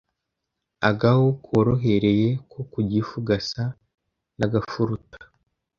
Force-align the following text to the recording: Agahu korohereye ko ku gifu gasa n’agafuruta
Agahu 0.89 1.25
korohereye 1.45 2.29
ko 2.51 2.59
ku 2.71 2.79
gifu 2.91 3.17
gasa 3.27 3.63
n’agafuruta 4.37 5.17